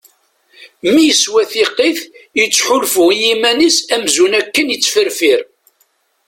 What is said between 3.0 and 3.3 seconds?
i